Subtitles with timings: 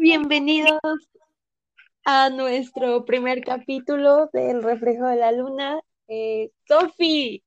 [0.00, 0.80] bienvenidos
[2.06, 5.78] a nuestro primer capítulo del Reflejo de la Luna.
[6.08, 7.44] Eh, Sofi.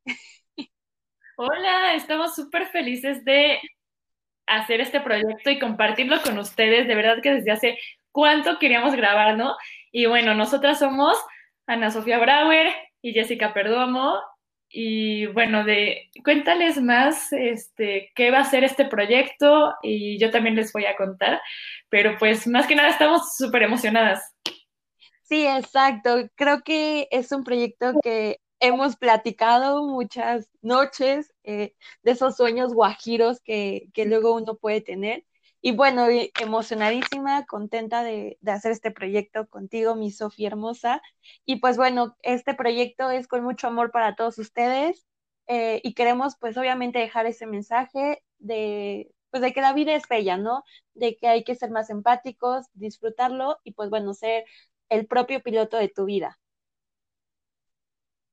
[1.35, 3.59] Hola, estamos súper felices de
[4.45, 6.87] hacer este proyecto y compartirlo con ustedes.
[6.87, 7.79] De verdad que desde hace
[8.11, 9.55] cuánto queríamos grabar, ¿no?
[9.91, 11.17] Y bueno, nosotras somos
[11.65, 14.21] Ana Sofía Brauer y Jessica Perdomo
[14.75, 20.55] y bueno, de cuéntales más este, qué va a ser este proyecto y yo también
[20.55, 21.39] les voy a contar,
[21.89, 24.33] pero pues más que nada estamos súper emocionadas.
[25.21, 26.27] Sí, exacto.
[26.35, 33.41] Creo que es un proyecto que hemos platicado muchas noches, eh, de esos sueños guajiros
[33.41, 35.23] que, que luego uno puede tener.
[35.65, 36.07] Y bueno,
[36.41, 41.01] emocionadísima, contenta de, hacer este proyecto contigo, mi Sofía hermosa.
[41.45, 45.07] Y pues bueno, este proyecto es con mucho amor para todos ustedes
[45.47, 50.03] eh, y queremos pues obviamente dejar ese mensaje de pues de que la vida es
[50.09, 50.65] bella, ¿no?
[50.95, 54.43] De que hay que ser más empáticos, disfrutarlo y pues bueno, ser
[54.89, 56.39] el propio piloto de tu vida.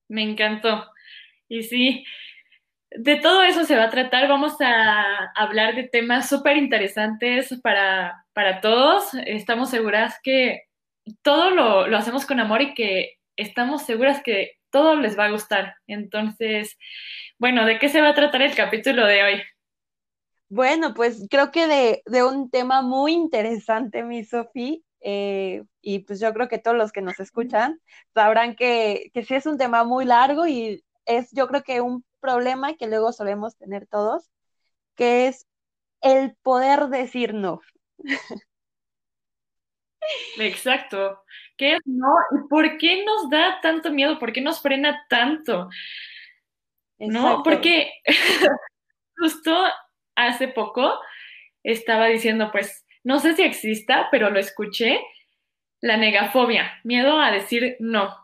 [0.08, 0.84] Me encantó.
[1.48, 2.04] Y sí,
[2.90, 4.28] de todo eso se va a tratar.
[4.28, 8.24] Vamos a hablar de temas súper interesantes para,
[8.62, 9.14] todos.
[9.26, 10.64] Estamos seguras que
[11.22, 15.30] todo lo, lo, hacemos con amor y que estamos seguras que todo les va a
[15.30, 15.76] gustar.
[15.86, 16.76] Entonces,
[17.38, 19.42] bueno, ¿de qué se va a tratar el capítulo de hoy?
[20.48, 24.78] Bueno, pues creo que de, un tema muy interesante, mi Sofía.
[25.02, 27.80] Eh, y pues yo creo que todos los que nos escuchan
[28.12, 32.04] sabrán que, que sí es un tema muy largo y es yo creo que un
[32.20, 34.30] problema que luego solemos tener todos,
[34.94, 35.46] que es
[36.00, 37.60] el poder decir no.
[40.38, 41.22] Exacto.
[41.56, 42.12] ¿Qué es no?
[42.32, 44.18] ¿Y por qué nos da tanto miedo?
[44.18, 45.68] ¿Por qué nos frena tanto?
[46.98, 47.90] No, porque
[49.16, 49.56] justo
[50.14, 50.98] hace poco
[51.62, 55.00] estaba diciendo, pues, no sé si exista, pero lo escuché,
[55.80, 58.14] la negafobia, miedo a decir no.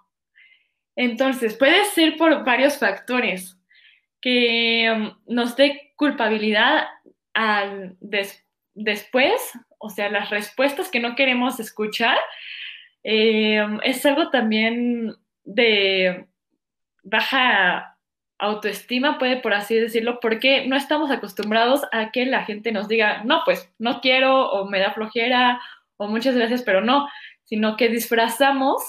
[0.95, 3.56] Entonces, puede ser por varios factores
[4.21, 6.87] que um, nos dé culpabilidad
[7.35, 7.97] al
[8.75, 12.19] después, o sea, las respuestas que no queremos escuchar,
[13.05, 16.27] eh, um, es algo también de
[17.03, 17.97] baja
[18.39, 23.23] autoestima, puede por así decirlo, porque no estamos acostumbrados a que la gente nos diga,
[23.25, 25.61] no, pues no quiero o me da flojera
[25.97, 27.09] o muchas gracias, pero no,
[27.45, 28.83] sino que disfrazamos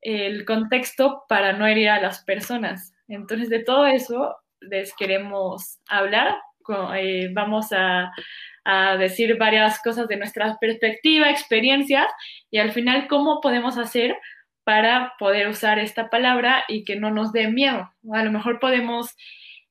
[0.00, 2.92] el contexto para no herir a las personas.
[3.10, 6.36] Entonces, de todo eso les queremos hablar.
[6.96, 8.12] Eh, vamos a,
[8.98, 12.06] decir varias cosas de nuestra perspectiva, experiencias
[12.52, 14.16] y al final cómo podemos hacer
[14.62, 17.90] para poder usar esta palabra y que no nos dé miedo.
[18.12, 19.16] A lo mejor podemos,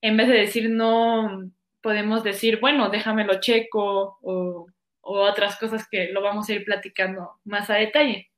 [0.02, 1.50] en vez de decir no,
[1.82, 4.68] podemos decir, bueno, déjamelo checo o,
[5.02, 8.29] o otras cosas que lo vamos a ir platicando más a detalle.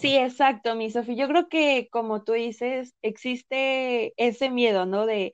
[0.00, 1.14] Sí, exacto, mi Sofía.
[1.16, 5.06] Yo creo que como tú dices, existe ese miedo, ¿no?
[5.06, 5.32] De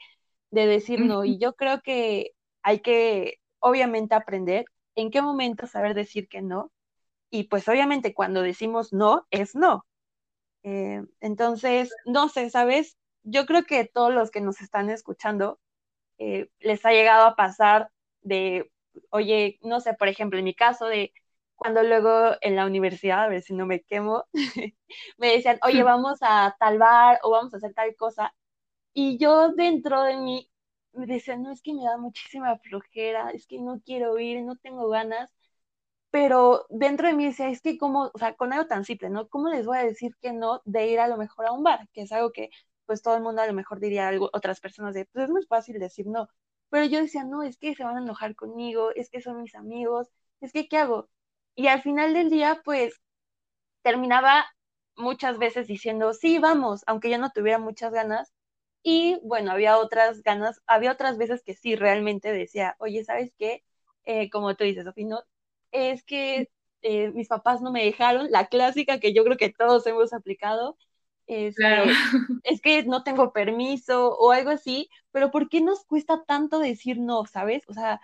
[0.53, 1.25] de decir no.
[1.27, 2.33] Y yo creo que
[2.65, 4.67] hay que, obviamente, aprender
[4.97, 6.73] en qué momento saber decir que no.
[7.31, 9.87] Y pues obviamente cuando decimos no, es no.
[10.63, 12.97] Eh, entonces, no sé, ¿sabes?
[13.23, 15.61] Yo creo que todos los que nos están escuchando
[16.19, 17.91] eh, les ha llegado a pasar
[18.23, 18.71] de,
[19.11, 21.13] oye, no sé, por ejemplo, en mi caso de
[21.59, 24.25] cuando luego en la universidad, a ver si no me quemo,
[25.19, 28.35] me decían, oye, vamos a tal bar o vamos a hacer tal cosa.
[28.95, 30.51] Y yo dentro de mí
[30.93, 34.57] me decía, no, es que me da muchísima flojera, es que no quiero ir, no
[34.57, 35.33] tengo ganas,
[36.11, 39.29] pero dentro de mí decía, es que como, o sea, con algo tan simple, ¿no?
[39.29, 41.89] ¿Cómo les voy a decir que no de ir a lo mejor a un bar?
[41.93, 42.51] Que es algo que
[42.87, 45.45] pues todo el mundo a lo mejor diría algo, otras personas de, pues es muy
[45.45, 46.29] fácil decir no.
[46.71, 49.55] Pero yo decía, no, es que se van a enojar conmigo, es que son mis
[49.55, 50.09] amigos,
[50.41, 51.09] es que, ¿qué hago?
[51.59, 52.95] Y al final del día, pues,
[53.83, 54.47] terminaba
[54.97, 58.33] muchas veces diciendo, sí, vamos, aunque yo no tuviera muchas ganas,
[58.85, 63.65] y bueno, había otras ganas, había otras veces que sí realmente decía, oye, ¿sabes qué?
[64.05, 65.23] Eh, como tú dices, no,
[65.73, 66.49] es que
[66.83, 70.79] eh, mis papás no me dejaron, la clásica que yo creo que todos hemos aplicado,
[71.27, 71.57] es,
[72.45, 76.99] es que no tengo permiso o algo así, pero ¿por qué nos cuesta tanto decir
[77.01, 77.65] no, sabes?
[77.69, 78.01] O sea,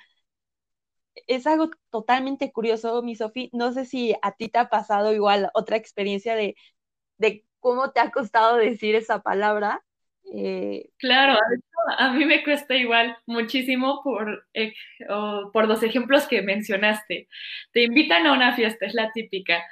[1.26, 3.48] es algo totalmente curioso, mi Sofía.
[3.52, 6.56] No sé si a ti te ha pasado igual otra experiencia de,
[7.18, 9.82] de cómo te ha costado decir esa palabra.
[10.32, 11.38] Eh, claro,
[11.98, 14.74] a mí me cuesta igual muchísimo por, eh,
[15.52, 17.28] por los ejemplos que mencionaste.
[17.72, 19.62] Te invitan a una fiesta, es la típica.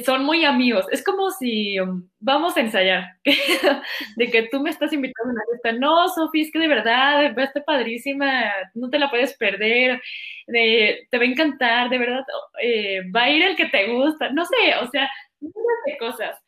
[0.00, 0.86] Son muy amigos.
[0.90, 3.04] Es como si um, vamos a ensayar,
[4.16, 5.72] de que tú me estás invitando a una fiesta.
[5.72, 8.44] No, Sofía, es que de verdad va a estar padrísima,
[8.74, 10.00] no te la puedes perder,
[10.46, 12.24] te va a encantar, de verdad,
[12.62, 15.10] eh, va a ir el que te gusta, no sé, o sea,
[15.40, 16.38] de cosas.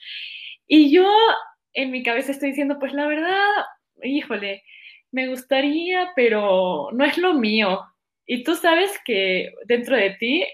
[0.67, 1.07] Y yo
[1.75, 3.47] en mi cabeza estoy diciendo, pues la verdad,
[4.03, 4.63] híjole,
[5.11, 7.81] me gustaría, pero no es lo mío.
[8.27, 10.47] Y tú sabes que dentro de ti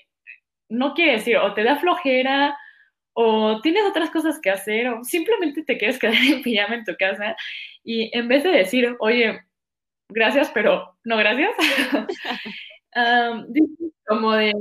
[0.69, 2.57] no quiere decir o te da flojera
[3.13, 6.95] o tienes otras cosas que hacer o simplemente te quieres quedar en pijama en tu
[6.97, 7.37] casa
[7.85, 9.41] y en vez de decir, oye,
[10.09, 11.51] gracias, pero no gracias,
[14.07, 14.53] como de,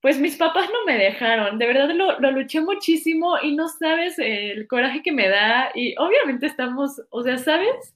[0.00, 4.18] pues mis papás no me dejaron, de verdad lo, lo, luché muchísimo y no sabes
[4.18, 7.94] el coraje que me da y obviamente estamos, o sea, sabes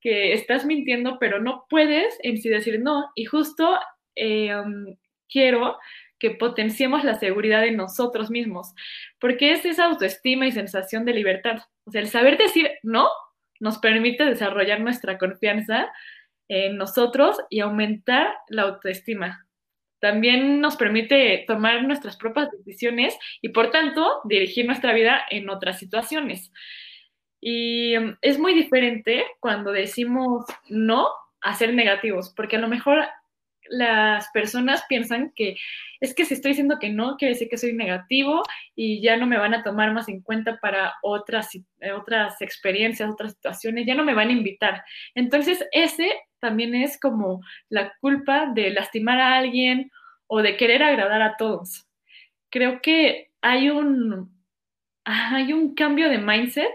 [0.00, 3.78] que estás mintiendo, pero no puedes en sí decir no y justo
[4.16, 4.54] eh,
[5.28, 5.78] quiero
[6.20, 8.74] que potenciemos la seguridad de nosotros mismos,
[9.18, 11.62] porque es esa autoestima y sensación de libertad.
[11.84, 13.08] O sea, el saber decir no
[13.58, 15.90] nos permite desarrollar nuestra confianza
[16.48, 19.46] en nosotros y aumentar la autoestima.
[20.00, 25.78] También nos permite tomar nuestras propias decisiones y, por tanto, dirigir nuestra vida en otras
[25.78, 26.52] situaciones.
[27.40, 31.08] Y um, es muy diferente cuando decimos no
[31.42, 33.04] a ser negativos, porque a lo mejor
[33.70, 35.56] las personas piensan que
[36.00, 38.42] es que si estoy diciendo que no, quiere decir que soy negativo
[38.74, 41.50] y ya no me van a tomar más en cuenta para otras,
[41.94, 44.82] otras experiencias, otras situaciones, ya no me van a invitar.
[45.14, 49.90] Entonces, ese también es como la culpa de lastimar a alguien
[50.26, 51.86] o de querer agradar a todos.
[52.50, 54.34] Creo que hay un,
[55.04, 56.72] hay un cambio de mindset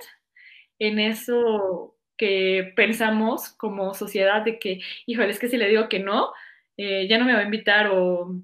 [0.77, 6.00] en eso que pensamos como sociedad de que, híjole, es que si le digo que
[6.00, 6.31] no,
[6.77, 8.36] eh, ya no me va a invitar o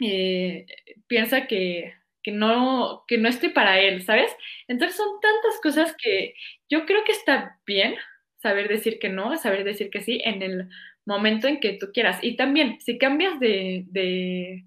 [0.00, 0.66] eh,
[1.06, 1.94] piensa que,
[2.26, 4.34] no, que no estoy para él, ¿sabes?
[4.68, 6.34] Entonces son tantas cosas que
[6.68, 7.96] yo creo que está bien
[8.42, 10.68] saber decir que no, saber decir que sí en el
[11.04, 12.18] momento en que tú quieras.
[12.22, 14.64] Y también, si cambias de, de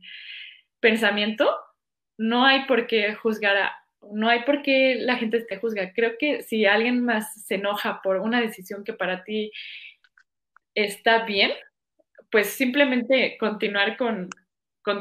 [0.79, 1.49] pensamiento,
[2.17, 3.71] no hay por qué juzgar
[4.11, 5.93] no hay por qué la gente te juzga.
[5.93, 9.51] Creo que si alguien más se enoja por una decisión que para ti
[10.75, 11.51] está bien,
[12.31, 14.29] pues simplemente continuar con,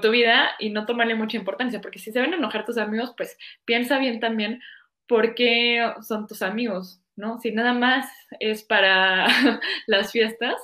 [0.03, 3.15] tu vida y no tomarle mucha importancia, porque si se ven a enojar tus amigos,
[3.17, 4.61] pues piensa bien también
[5.07, 7.39] por qué son tus amigos, ¿no?
[7.39, 8.07] Si nada más
[8.39, 9.27] es para
[9.87, 10.57] las fiestas,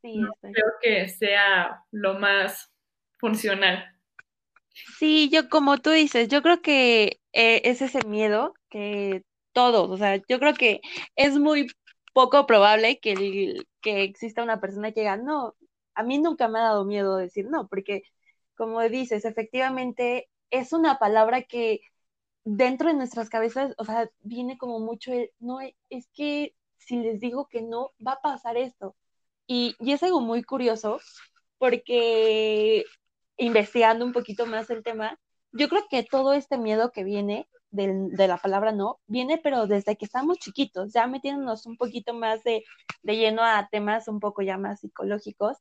[0.00, 2.72] creo que sea lo más
[3.18, 3.84] funcional.
[4.98, 9.96] Sí, yo como tú dices, yo creo que eh, es ese miedo que todos, o
[9.96, 10.80] sea, yo creo que
[11.16, 11.66] es muy
[12.12, 15.54] poco probable que, que exista una persona que diga, no,
[16.00, 18.02] a mí nunca me ha dado miedo decir no, porque
[18.56, 21.80] como dices, efectivamente es una palabra que
[22.44, 25.60] dentro de nuestras cabezas, o sea, viene como mucho el, no,
[25.90, 28.96] es que si les digo que no, va a pasar esto.
[29.46, 31.00] Y, y es algo muy curioso,
[31.58, 32.84] porque
[33.36, 35.18] investigando un poquito más el tema,
[35.52, 39.96] yo creo que todo este miedo que viene de la palabra no, viene pero desde
[39.96, 42.64] que estamos chiquitos, ya metiéndonos un poquito más de,
[43.02, 45.56] de lleno a temas un poco ya más psicológicos,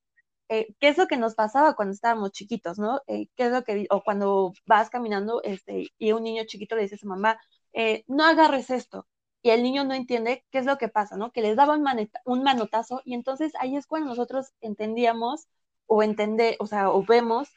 [0.49, 3.01] eh, qué es lo que nos pasaba cuando estábamos chiquitos, ¿no?
[3.07, 6.83] Eh, ¿Qué es lo que, o cuando vas caminando este, y un niño chiquito le
[6.83, 7.39] dice a su mamá,
[7.73, 9.07] eh, no agarres esto,
[9.41, 11.31] y el niño no entiende qué es lo que pasa, ¿no?
[11.31, 11.85] Que les daba un,
[12.25, 15.47] un manotazo y entonces ahí es cuando nosotros entendíamos
[15.87, 17.49] o entender, o sea, o vemos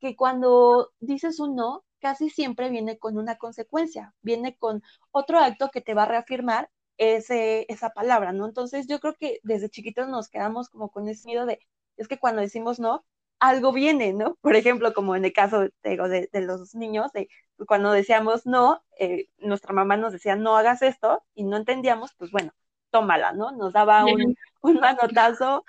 [0.00, 5.70] que cuando dices un no, casi siempre viene con una consecuencia, viene con otro acto
[5.72, 8.46] que te va a reafirmar ese, esa palabra, ¿no?
[8.46, 11.58] Entonces yo creo que desde chiquitos nos quedamos como con ese miedo de,
[11.96, 13.04] es que cuando decimos no,
[13.40, 14.36] algo viene, ¿no?
[14.40, 17.28] Por ejemplo, como en el caso de, de, los niños, de,
[17.66, 22.30] cuando decíamos no, eh, nuestra mamá nos decía no hagas esto y no entendíamos, pues
[22.30, 22.52] bueno,
[22.90, 23.52] tómala, ¿no?
[23.52, 25.64] Nos daba un, un manotazo.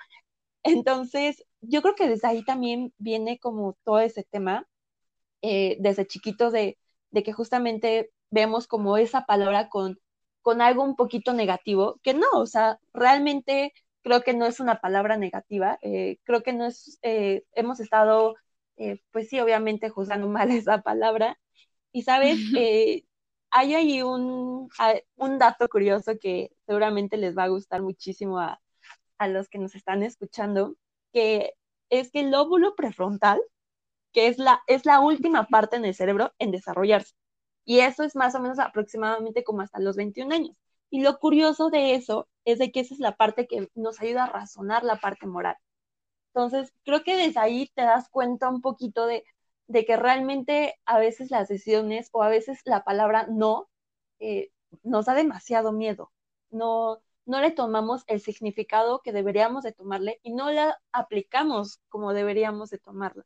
[0.62, 4.66] Entonces, yo creo que desde ahí también viene como todo ese tema,
[5.42, 6.78] eh, desde chiquitos, de,
[7.10, 10.00] de, que justamente vemos como esa palabra con,
[10.42, 13.74] con algo un poquito negativo, que no, o sea, realmente
[14.06, 18.36] creo que no es una palabra negativa, eh, creo que no es, eh, hemos estado,
[18.76, 21.38] eh, pues sí, obviamente juzgando mal esa palabra.
[21.92, 22.38] Y sabes,
[23.50, 24.68] hay ahí un,
[25.16, 28.60] un dato curioso que seguramente les va a gustar muchísimo a,
[29.18, 30.76] a los que nos están escuchando,
[31.12, 31.54] que
[31.90, 33.40] es que el lóbulo prefrontal,
[34.12, 37.14] que es la, es la última parte en el cerebro en desarrollarse.
[37.64, 40.56] Y eso es más o menos aproximadamente como hasta los 21 años.
[40.90, 44.24] Y lo curioso de eso es de que esa es la parte que nos ayuda
[44.24, 45.56] a razonar la parte moral.
[46.34, 49.24] Entonces, creo que desde ahí te das cuenta un poquito de
[49.68, 53.68] de que realmente a veces las decisiones o a veces la palabra no
[54.20, 54.50] eh,
[54.82, 56.12] nos da demasiado miedo.
[56.50, 62.12] No, no le tomamos el significado que deberíamos de tomarle y no la aplicamos como
[62.12, 63.24] deberíamos de tomarla.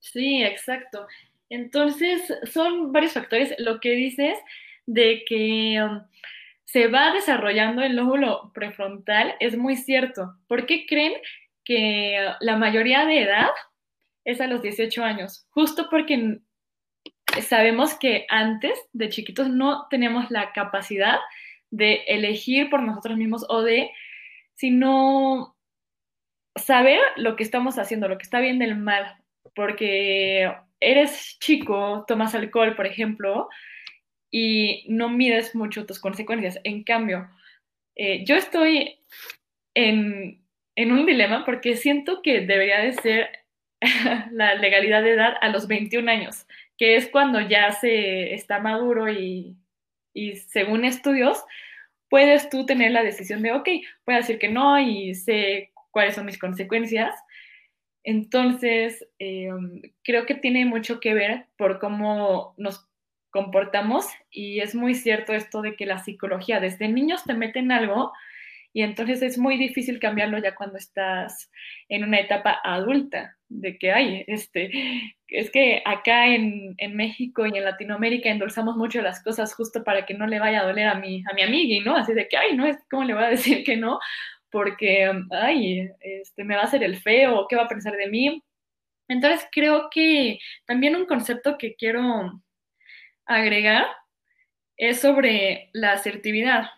[0.00, 1.06] Sí, exacto.
[1.48, 3.54] Entonces, son varios factores.
[3.58, 4.36] Lo que dices
[4.86, 6.02] de que um,
[6.64, 10.36] se va desarrollando el lóbulo prefrontal es muy cierto.
[10.46, 11.14] ¿Por qué creen
[11.64, 13.50] que la mayoría de edad
[14.24, 15.46] es a los 18 años?
[15.50, 16.38] Justo porque
[17.42, 21.18] sabemos que antes de chiquitos no teníamos la capacidad
[21.70, 23.90] de elegir por nosotros mismos o de,
[24.54, 25.56] sino
[26.56, 29.16] saber lo que estamos haciendo, lo que está bien del mal,
[29.54, 33.48] porque eres chico, tomas alcohol, por ejemplo,
[34.30, 36.60] y no mides mucho tus consecuencias.
[36.64, 37.28] En cambio,
[37.96, 38.98] eh, yo estoy
[39.74, 40.42] en,
[40.76, 43.30] en, un dilema porque siento que debería de ser
[44.32, 46.46] la legalidad de edad a los 21 años,
[46.78, 49.56] que es cuando ya se está maduro y,
[50.48, 51.42] según estudios,
[52.08, 53.68] puedes tú tener la decisión de, ok,
[54.06, 57.14] voy a decir que no y sé cuáles son mis consecuencias.
[58.02, 59.50] Entonces, eh,
[60.02, 62.89] creo que tiene mucho que ver por cómo nos
[63.30, 68.12] comportamos y es muy cierto esto de que la psicología desde niños te meten algo
[68.72, 71.50] y entonces es muy difícil cambiarlo ya cuando estás
[71.88, 74.70] en una etapa adulta, de que hay, este,
[75.28, 80.06] es que acá en, en, México y en Latinoamérica endulzamos mucho las cosas justo para
[80.06, 81.96] que no le vaya a doler a mi, a mi amiga, ¿no?
[81.96, 83.98] Así de que, ay, no, ¿cómo le voy a decir que no?
[84.50, 88.42] Porque, ay, este, me va a hacer el feo, ¿qué va a pensar de mí?
[89.08, 92.40] Entonces creo que también un concepto que quiero
[93.34, 93.86] agregar
[94.76, 96.70] es sobre la asertividad.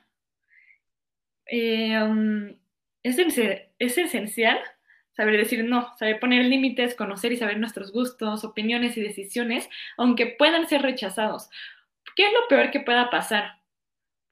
[1.46, 2.56] Eh, um,
[3.02, 3.18] es,
[3.78, 4.58] es esencial
[5.12, 10.26] saber decir no, saber poner límites, conocer y saber nuestros gustos, opiniones y decisiones, aunque
[10.26, 11.50] puedan ser rechazados.
[12.16, 13.60] ¿Qué es lo peor que pueda pasar?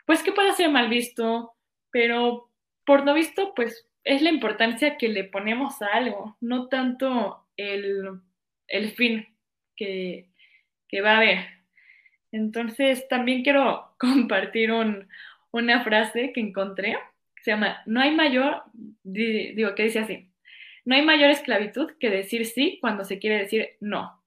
[0.07, 1.55] Pues que pueda ser mal visto,
[1.91, 2.50] pero
[2.85, 8.21] por no visto, pues es la importancia que le ponemos a algo, no tanto el,
[8.67, 9.27] el fin
[9.77, 10.29] que,
[10.89, 11.60] que va a haber.
[12.33, 14.71] Entonces, también quiero compartir
[15.53, 16.97] una frase que encontré,
[17.43, 18.63] se llama, no hay mayor,
[19.03, 20.29] digo, que dice así,
[20.85, 24.23] no hay mayor esclavitud que decir sí cuando se quiere decir no.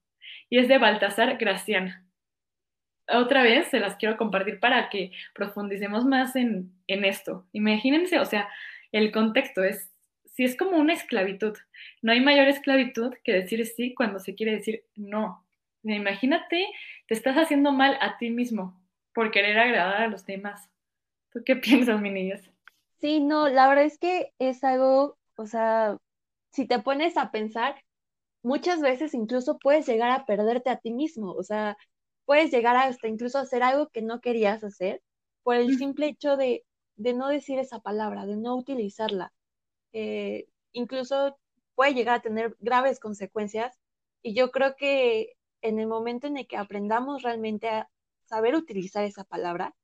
[0.50, 2.04] Y es de Baltasar Graciana.
[3.08, 7.46] Otra vez se las quiero compartir para que profundicemos más en, en esto.
[7.52, 8.48] Imagínense, o sea,
[8.92, 9.90] el contexto es,
[10.24, 11.56] si es como una esclavitud,
[12.00, 15.43] no hay mayor esclavitud que decir sí cuando se quiere decir no.
[15.84, 16.66] Imagínate,
[17.08, 18.80] te estás haciendo mal a ti mismo
[19.14, 20.68] por querer agradar a los demás.
[21.32, 22.40] ¿Tú qué piensas, mi niña?
[23.00, 25.98] Sí, no, la verdad es que es algo, o sea,
[26.52, 27.76] si te pones a pensar,
[28.42, 31.76] muchas veces incluso puedes llegar a perderte a ti mismo, o sea,
[32.26, 35.02] puedes llegar hasta incluso hacer algo que no querías hacer
[35.44, 36.64] por el simple hecho de,
[36.96, 39.32] de no decir esa palabra, de no utilizarla.
[39.92, 41.38] Eh, incluso
[41.74, 43.78] puede llegar a tener graves consecuencias
[44.22, 45.33] y yo creo que
[45.64, 47.90] en el momento en el que aprendamos realmente a
[48.26, 49.74] saber utilizar esa palabra,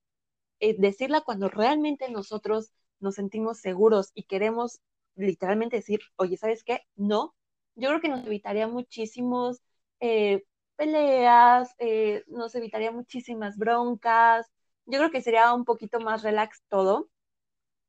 [0.61, 4.81] eh, decirla cuando realmente nosotros nos sentimos seguros y queremos
[5.17, 6.83] literalmente decir, oye, ¿sabes qué?
[6.97, 7.35] No,
[7.77, 9.63] yo creo que nos evitaría muchísimos
[10.01, 10.45] eh,
[10.77, 14.47] peleas, eh, nos evitaría muchísimas broncas,
[14.87, 17.09] yo creo que sería un poquito más relax todo.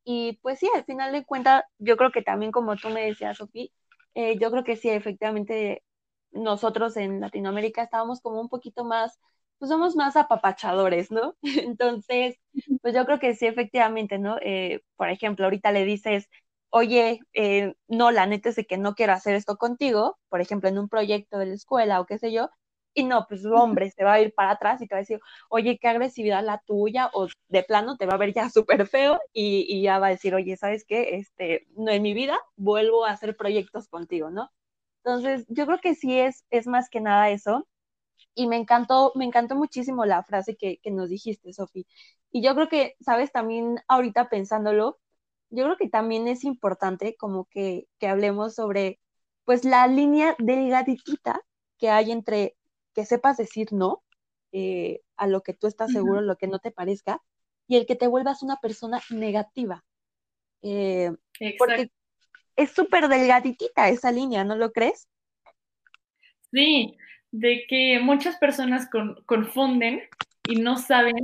[0.03, 3.37] Y pues sí, al final de cuentas, yo creo que también como tú me decías,
[3.37, 3.69] Sofía,
[4.39, 5.83] yo creo que sí, efectivamente
[6.31, 9.19] nosotros en Latinoamérica estábamos como un poquito más,
[9.59, 11.35] pues somos más apapachadores, ¿no?
[11.77, 12.37] Entonces,
[12.81, 14.37] pues yo creo que sí, efectivamente, ¿no?
[14.41, 16.29] Eh, por ejemplo, ahorita le dices,
[16.69, 20.69] oye, eh, no, la neta es de que no quiero hacer esto contigo, por ejemplo,
[20.69, 22.49] en un proyecto de la escuela o qué sé yo,
[22.93, 25.19] y no, pues hombre, se va a ir para atrás y te va a decir,
[25.49, 29.19] oye, qué agresividad la tuya, o de plano te va a ver ya súper feo
[29.33, 31.15] y, y, ya va a decir, oye, ¿sabes qué?
[31.17, 34.51] Este, no en mi vida vuelvo a hacer proyectos contigo, ¿no?
[35.03, 37.67] Entonces, yo creo que sí es, es más que nada eso.
[38.35, 41.87] Y me encantó, me encantó muchísimo la frase que, que nos dijiste, Sofi.
[42.31, 44.99] Y yo creo que, sabes, también ahorita pensándolo,
[45.49, 48.99] yo creo que también es importante como que, que hablemos sobre,
[49.43, 51.41] pues, la línea delgaditita
[51.77, 52.55] que hay entre
[52.93, 54.03] que sepas decir no
[54.51, 57.21] eh, a lo que tú estás seguro, lo que no te parezca,
[57.67, 59.83] y el que te vuelvas una persona negativa.
[60.61, 61.11] Eh,
[61.57, 61.91] porque
[62.55, 65.07] es súper delgaditita esa línea, ¿no lo crees?
[66.51, 66.97] Sí,
[67.31, 68.89] de que muchas personas
[69.25, 70.01] confunden
[70.47, 71.15] y no saben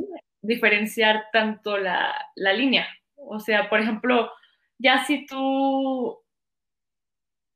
[0.42, 2.88] diferenciar tanto la, la, línea.
[3.16, 4.32] O sea, por ejemplo,
[4.78, 6.20] ya si tú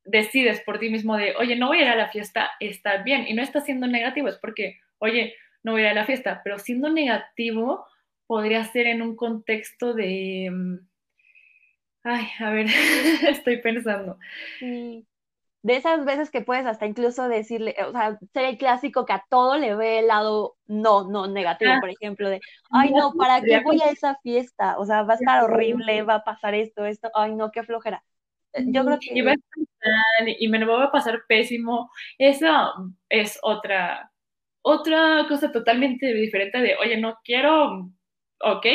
[0.04, 3.26] decides por ti mismo de, oye, no voy a ir a la fiesta, está bien.
[3.26, 6.40] Y no está siendo negativo, es porque, oye, no voy a ir a la fiesta,
[6.44, 7.86] pero siendo negativo
[8.26, 10.50] podría ser en un contexto de...
[12.04, 12.66] Ay, a ver,
[13.28, 14.18] estoy pensando.
[14.58, 15.06] Sí.
[15.62, 19.24] De esas veces que puedes hasta incluso decirle, o sea, ser el clásico que a
[19.30, 21.78] todo le ve el lado no, no negativo, ah.
[21.80, 22.40] por ejemplo, de,
[22.72, 24.76] ay no, ¿para qué voy a esa fiesta?
[24.78, 28.02] O sea, va a estar horrible, va a pasar esto, esto, ay no, qué flojera.
[28.54, 29.10] Eh, yo creo que...
[30.38, 31.90] Y, me lo va a pasar pésimo.
[32.18, 32.46] Eso
[33.08, 34.12] es otra,
[34.62, 37.90] otra cosa totalmente diferente de, oye, no quiero,
[38.40, 38.66] ok.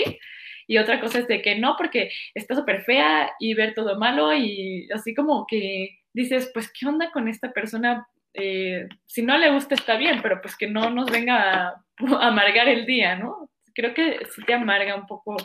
[0.68, 4.34] Y otra cosa es de que no, porque está súper fea y ver todo malo
[4.34, 8.06] y así como que dices, pues, ¿qué onda con esta persona?
[8.34, 11.70] Eh, si no le gusta está bien, pero pues que no nos venga
[12.20, 13.50] a, amargar el día, ¿no?
[13.74, 15.38] Creo que sí te amarga un poco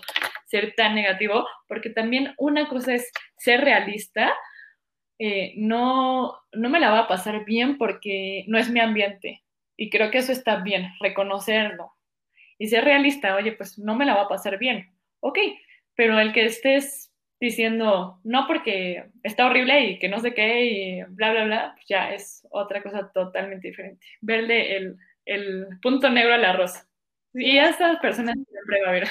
[0.47, 4.35] ser tan negativo, porque también una cosa es ser realista,
[5.19, 9.43] eh, no, no me la va a pasar bien porque no es mi ambiente.
[9.77, 11.93] Y creo que eso está bien, reconocerlo.
[12.59, 14.93] Y ser realista, oye, pues no me la va a pasar bien.
[15.25, 15.39] Ok,
[15.95, 21.03] pero el que estés diciendo, no porque está horrible y que no sé qué y
[21.05, 24.05] bla, bla, bla, pues ya es otra cosa totalmente diferente.
[24.21, 26.73] Verle el, el punto negro al arroz.
[27.35, 29.09] Y a esas personas siempre va a ver.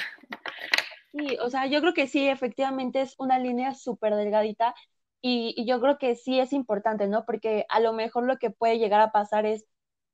[1.12, 4.74] Sí, o sea, yo creo que sí, efectivamente es una línea súper delgadita
[5.22, 7.24] y, yo creo que sí es importante, ¿no?
[7.24, 9.64] Porque a lo mejor lo que puede llegar a pasar es,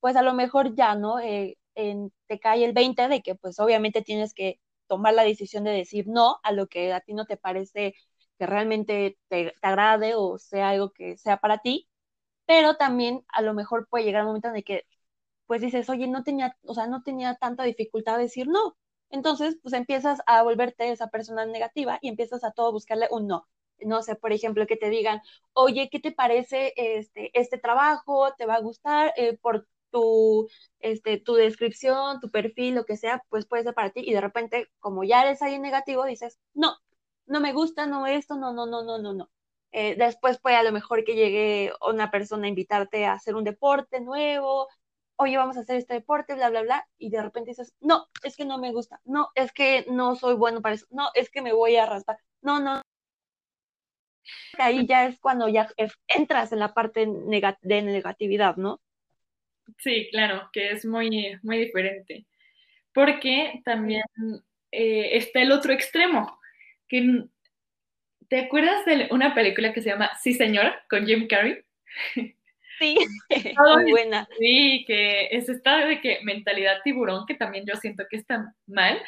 [0.01, 1.19] pues a lo mejor ya, ¿no?
[1.19, 5.73] Eh, te cae el 20 de que pues obviamente tienes que tomar la decisión de
[5.73, 7.95] decir no a lo que a ti no te parece
[8.39, 11.89] que realmente te, te agrade o sea algo que sea para ti,
[12.47, 14.87] pero también a lo mejor puede llegar un momento en el que
[15.47, 18.77] pues dices, oye, no tenía, o sea, no tenía tanta dificultad de decir no.
[19.11, 23.49] Entonces, pues empiezas a volverte esa persona negativa y empiezas a todo buscarle un no.
[23.81, 25.23] No sé, por ejemplo, que te digan,
[25.55, 28.33] oye, ¿qué te parece este, este trabajo?
[28.37, 29.13] ¿Te va a gustar?
[29.17, 30.49] Eh, por tu,
[30.81, 34.03] este, tu descripción, tu perfil, lo que sea, pues puede ser para ti.
[34.05, 36.77] Y de repente, como ya eres ahí negativo, dices, no,
[37.27, 39.31] no me gusta, no esto, no, no, no, no, no, no.
[39.73, 43.45] Eh, después puede a lo mejor que llegue una persona a invitarte a hacer un
[43.45, 44.69] deporte nuevo,
[45.17, 48.37] oye, vamos a hacer este deporte, bla, bla, bla, y de repente dices, no, es
[48.37, 51.43] que no me gusta, no, es que no soy bueno para eso, no, es que
[51.43, 52.83] me voy a raspar, no, no.
[54.59, 55.69] Ahí ya es cuando ya
[56.07, 57.07] entras en la parte
[57.63, 58.81] de negatividad, ¿no?
[59.79, 62.25] Sí, claro, que es muy, muy diferente.
[62.93, 64.03] Porque también
[64.73, 66.39] eh, está el otro extremo,
[66.89, 67.25] que
[68.29, 71.63] ¿te acuerdas de una película que se llama Sí, señora, con Jim Carrey?
[72.79, 72.97] Sí,
[73.75, 74.29] muy buena.
[74.39, 79.01] Sí, que es esta de que mentalidad tiburón, que también yo siento que está mal,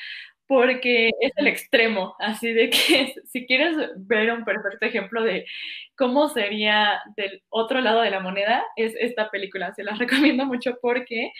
[0.50, 5.46] porque es el extremo, así de que si quieres ver un perfecto ejemplo de
[5.94, 9.72] cómo sería del otro lado de la moneda, es esta película.
[9.74, 11.30] Se la recomiendo mucho porque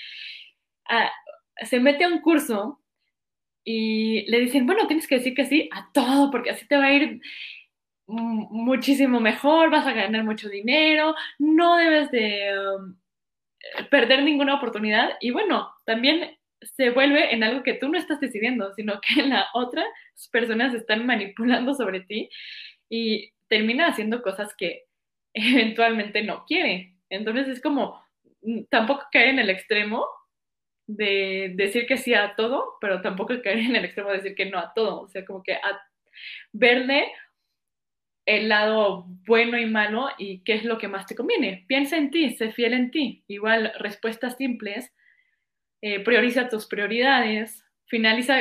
[0.89, 1.11] ah,
[1.57, 2.81] se mete a un curso
[3.65, 6.85] y le dicen, bueno, tienes que decir que sí a todo, porque así te va
[6.85, 7.21] a ir
[8.07, 12.97] muchísimo mejor, vas a ganar mucho dinero, no debes de um,
[13.91, 18.73] perder ninguna oportunidad y bueno, también se vuelve en algo que tú no estás decidiendo,
[18.75, 19.87] sino que la otras
[20.31, 22.29] personas están manipulando sobre ti
[22.89, 24.85] y termina haciendo cosas que
[25.35, 26.95] eventualmente no quiere.
[27.09, 28.03] Entonces es como
[28.43, 30.07] mm, tampoco caer en el extremo
[30.87, 34.47] de decir que sí a todo, pero tampoco caer en el extremo de decir que
[34.47, 35.03] no a todo.
[35.03, 35.81] O sea, como que a
[36.53, 37.07] verle
[38.27, 41.65] el lado bueno y malo y qué es lo que más te conviene.
[41.69, 43.25] Piensa en ti, sé fiel en ti.
[43.29, 44.93] Igual, respuestas simples,
[45.83, 48.37] eh, prioriza tus prioridades, finaliza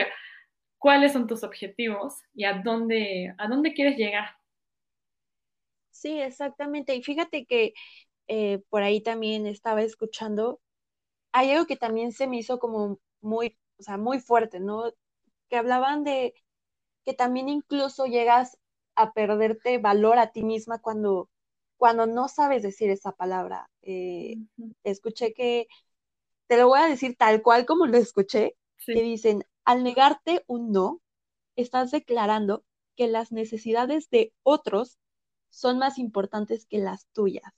[0.78, 4.30] cuáles son tus objetivos y a dónde, a dónde quieres llegar.
[5.92, 6.96] Sí, exactamente.
[6.96, 7.74] Y fíjate que
[8.28, 10.62] eh, por ahí también estaba escuchando,
[11.34, 14.92] hay algo que también se me hizo como muy, o sea, muy fuerte, ¿no?
[15.50, 16.34] Que hablaban de
[17.06, 18.58] que también incluso llegas
[18.96, 21.30] a perderte valor a ti misma cuando,
[21.78, 23.70] cuando no sabes decir esa palabra.
[23.82, 24.38] Eh,
[24.84, 25.68] escuché que,
[26.50, 30.72] te lo voy a decir tal cual como lo escuché, que dicen, al negarte un
[30.72, 31.00] no,
[31.56, 32.66] estás declarando
[32.98, 34.98] que las necesidades de otros
[35.50, 37.54] son más importantes que las tuyas.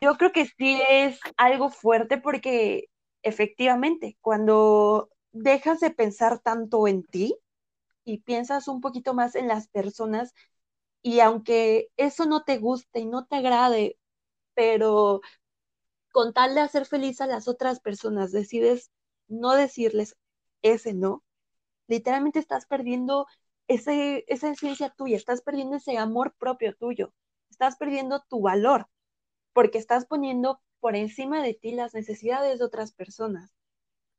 [0.00, 2.90] Yo creo que sí es algo fuerte porque
[3.22, 7.34] efectivamente, cuando dejas de pensar tanto en ti,
[8.04, 10.32] y piensas un poquito más en las personas
[11.02, 13.98] y aunque eso no te guste y no te agrade,
[14.54, 15.20] pero
[16.16, 18.90] con tal de hacer feliz a las otras personas, decides
[19.28, 20.16] no decirles
[20.62, 21.22] ese no,
[21.88, 23.26] literalmente estás perdiendo
[23.68, 27.12] ese, esa esencia tuya, estás perdiendo ese amor propio tuyo,
[27.50, 28.88] estás perdiendo tu valor,
[29.52, 33.52] porque estás poniendo por encima de ti las necesidades de otras personas.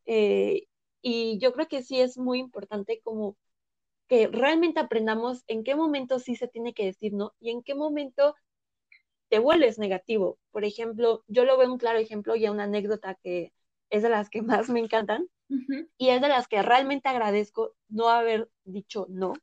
[0.05, 0.67] Eh,
[1.01, 3.37] y yo creo que sí es muy importante como
[4.07, 7.73] que realmente aprendamos en qué momento sí se tiene que decir no y en qué
[7.73, 8.35] momento
[9.29, 10.39] te vuelves negativo.
[10.51, 13.53] Por ejemplo, yo lo veo un claro ejemplo y una anécdota que
[13.89, 15.27] es de las que más me encantan
[15.97, 19.33] y es de las que realmente agradezco no haber dicho no.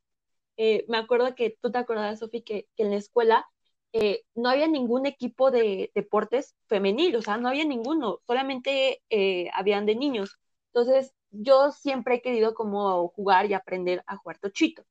[0.57, 3.47] Eh, me acuerdo que tú te acordabas, Sofi, que, en la escuela
[3.93, 9.49] eh, no había ningún equipo de deportes femenil, o sea, no había ninguno, solamente eh,
[9.53, 10.37] habían de niños.
[10.73, 14.85] Entonces, yo siempre he querido como jugar y aprender a jugar tochito.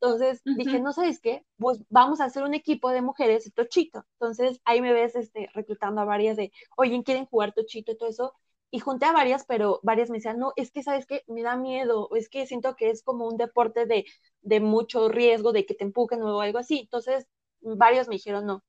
[0.00, 4.04] Entonces dije, no sabes qué, pues vamos a hacer un equipo de mujeres de tochito.
[4.14, 8.08] Entonces ahí me ves este, reclutando a varias de, oye, ¿quieren jugar tochito y todo
[8.08, 8.34] eso?
[8.70, 11.56] Y junté a varias, pero varias me decían, no, es que sabes qué, me da
[11.56, 14.04] miedo, es que siento que es como un deporte de,
[14.42, 16.80] de mucho riesgo, de que te empujen o algo así.
[16.80, 17.26] Entonces
[17.60, 18.62] varios me dijeron no.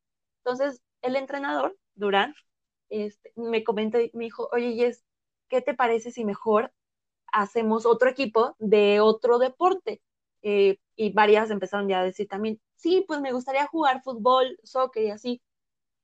[0.44, 2.34] Entonces el entrenador, Durán,
[2.90, 5.04] este, me comentó y me dijo, oye, Jess,
[5.50, 6.74] ¿qué te parece si mejor
[7.32, 10.02] hacemos otro equipo de otro deporte?
[10.42, 15.04] Eh, y varias empezaron ya a decir también, sí, pues me gustaría jugar fútbol, soccer
[15.06, 15.42] y así.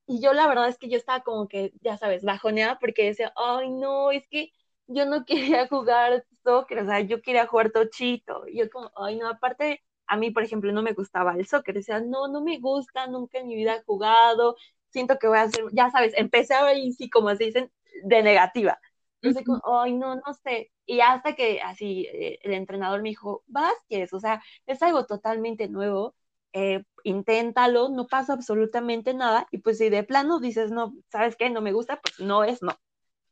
[0.07, 3.33] Y yo la verdad es que yo estaba como que, ya sabes, bajoneada porque decía,
[3.35, 4.51] ay, no, es que
[4.87, 8.47] yo no quería jugar soccer, o sea, yo quería jugar tochito.
[8.47, 11.75] Y yo como, ay, no, aparte, a mí, por ejemplo, no me gustaba el soccer.
[11.75, 14.55] Decía, no, no me gusta, nunca en mi vida he jugado,
[14.91, 17.71] siento que voy a hacer, ya sabes, empecé ahí, sí, como se dicen,
[18.03, 18.79] de negativa.
[19.25, 20.71] Entonces, como, ay, no, no sé.
[20.85, 25.67] Y hasta que así eh, el entrenador me dijo, Vázquez, o sea, es algo totalmente
[25.67, 26.15] nuevo,
[26.53, 29.47] eh, inténtalo, no pasa absolutamente nada.
[29.51, 31.49] Y pues si de plano dices, no, ¿sabes qué?
[31.49, 32.73] No me gusta, pues no es no.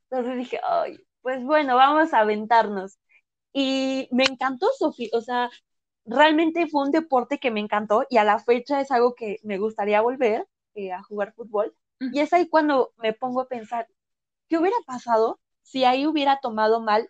[0.10, 3.00] Entonces dije, ay, pues bueno, vamos a aventarnos.
[3.54, 5.50] Y me encantó, Sofía, o sea,
[6.06, 9.58] realmente fue un deporte que me encantó y a la fecha es algo que me
[9.60, 11.76] gustaría volver eh, a jugar fútbol.
[12.00, 13.88] Y es ahí cuando me pongo a pensar,
[14.50, 17.10] ¿qué hubiera pasado si ahí hubiera tomado mal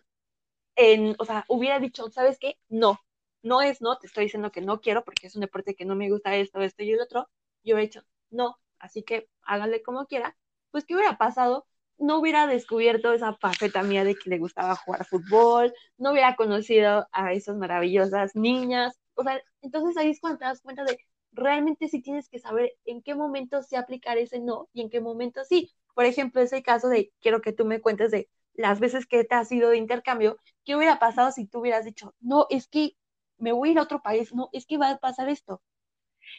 [1.18, 2.58] o sea, hubiera dicho, ¿sabes qué?
[2.68, 2.98] No,
[3.42, 5.94] no es no, te estoy diciendo que no quiero porque es un deporte que no
[5.96, 7.28] me gusta esto, esto y el otro.
[7.62, 10.36] Yo he dicho, no, así que háganle como quiera.
[10.70, 11.66] Pues, ¿qué hubiera pasado?
[11.98, 17.06] No hubiera descubierto esa faceta mía de que le gustaba jugar fútbol, no hubiera conocido
[17.12, 18.98] a esas maravillosas niñas.
[19.14, 20.98] O sea, entonces ahí es cuando te das cuenta de
[21.32, 25.00] realmente sí tienes que saber en qué momento se aplicar ese no y en qué
[25.00, 25.72] momento sí.
[25.94, 29.34] Por ejemplo, ese caso de quiero que tú me cuentes de las veces que te
[29.34, 32.96] has ido de intercambio, ¿qué hubiera pasado si tú hubieras dicho, no, es que
[33.38, 35.60] me voy a ir a otro país, no, es que va a pasar esto?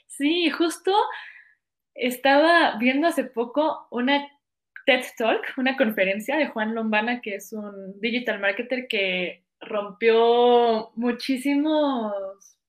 [0.08, 0.94] Sí, justo
[1.94, 4.28] estaba viendo hace poco una
[4.86, 12.14] TED Talk, una conferencia de Juan Lombana, que es un digital marketer que rompió muchísimos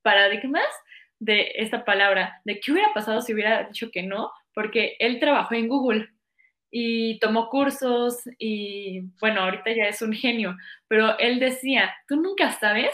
[0.02, 0.66] paradigmas
[1.18, 5.54] de esta palabra, de qué hubiera pasado si hubiera dicho que no, porque él trabajó
[5.54, 6.09] en Google
[6.70, 10.57] y tomó cursos y bueno, ahorita ya es un genio,
[10.88, 12.92] pero él decía, tú nunca sabes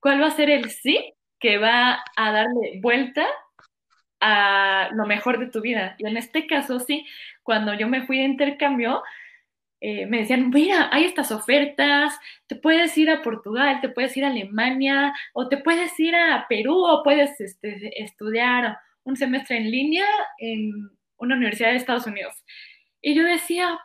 [0.00, 3.26] cuál va a ser el sí que va a darle vuelta
[4.20, 5.96] a lo mejor de tu vida.
[5.98, 7.06] Y en este caso, sí,
[7.42, 9.02] cuando yo me fui de intercambio,
[9.80, 14.24] eh, me decían, mira, hay estas ofertas, te puedes ir a Portugal, te puedes ir
[14.24, 19.70] a Alemania, o te puedes ir a Perú, o puedes este, estudiar un semestre en
[19.70, 20.04] línea
[20.38, 22.34] en una universidad de Estados Unidos.
[23.02, 23.78] Y yo decía,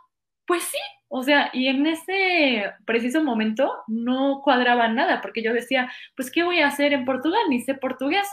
[0.45, 5.91] pues sí, o sea, y en ese preciso momento no cuadraba nada, porque yo decía,
[6.15, 7.41] pues, ¿qué voy a hacer en Portugal?
[7.49, 8.27] Ni sé portugués.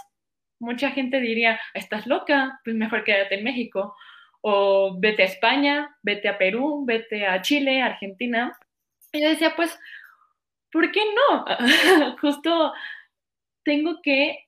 [0.58, 3.94] Mucha gente diría, estás loca, pues mejor quédate en México.
[4.40, 8.56] O vete a España, vete a Perú, vete a Chile, Argentina.
[9.12, 9.78] Y yo decía, pues,
[10.72, 11.44] ¿por qué no?
[12.20, 12.72] Justo
[13.64, 14.46] tengo que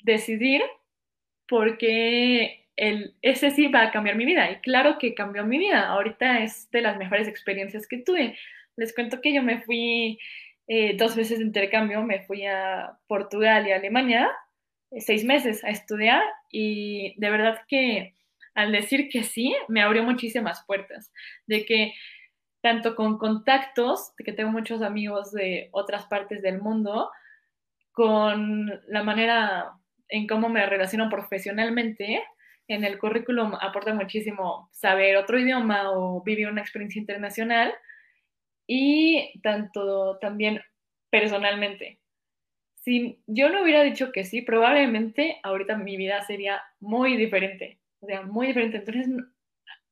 [0.00, 0.62] decidir
[1.48, 4.50] porque el, ese sí va a cambiar mi vida.
[4.50, 5.88] Y claro que cambió mi vida.
[5.88, 8.36] Ahorita es de las mejores experiencias que tuve.
[8.76, 10.18] Les cuento que yo me fui
[10.68, 14.30] eh, dos veces de intercambio, me fui a Portugal y a Alemania,
[14.90, 18.14] eh, seis meses a estudiar y de verdad que
[18.54, 21.12] al decir que sí, me abrió muchísimas puertas.
[21.46, 21.94] De que
[22.62, 27.10] tanto con contactos, de que tengo muchos amigos de otras partes del mundo,
[27.92, 29.72] con la manera
[30.08, 32.22] en cómo me relaciono profesionalmente,
[32.68, 37.72] en el currículum aporta muchísimo saber otro idioma o vivir una experiencia internacional
[38.66, 40.60] y tanto también
[41.10, 42.00] personalmente.
[42.74, 48.06] Si yo no hubiera dicho que sí, probablemente ahorita mi vida sería muy diferente, o
[48.06, 48.78] sea, muy diferente.
[48.78, 49.08] Entonces,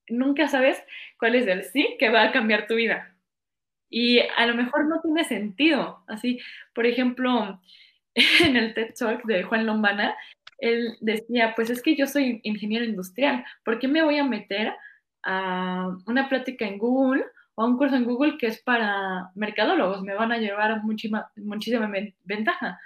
[0.08, 0.82] nunca sabes
[1.18, 3.16] cuál es el sí que va a cambiar tu vida.
[3.90, 6.04] Y a lo mejor no tiene sentido.
[6.06, 6.40] Así,
[6.74, 7.60] por ejemplo,
[8.44, 10.16] en el TED Talk de Juan Lombana,
[10.64, 14.72] él decía, pues es que yo soy ingeniero industrial, ¿por qué me voy a meter
[15.22, 17.24] a una plática en Google
[17.54, 20.02] o a un curso en Google que es para mercadólogos?
[20.02, 21.90] Me van a llevar muchísima, muchísima
[22.22, 22.80] ventaja.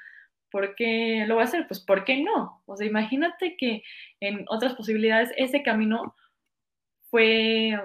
[0.51, 1.67] ¿Por qué lo voy a hacer?
[1.69, 2.63] Pues ¿por qué no?
[2.67, 3.83] O sea, imagínate que
[4.21, 6.15] en otras posibilidades ese camino
[7.11, 7.79] fue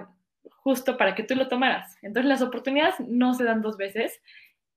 [0.64, 1.96] justo para que tú lo tomaras.
[2.02, 4.20] Entonces las oportunidades no se dan dos veces